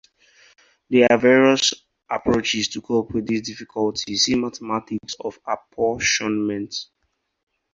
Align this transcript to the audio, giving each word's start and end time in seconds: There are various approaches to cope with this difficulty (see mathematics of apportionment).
There 0.89 1.05
are 1.11 1.17
various 1.19 1.75
approaches 2.09 2.69
to 2.69 2.81
cope 2.81 3.11
with 3.13 3.27
this 3.27 3.41
difficulty 3.43 4.15
(see 4.17 4.33
mathematics 4.33 5.13
of 5.19 5.37
apportionment). 5.45 6.73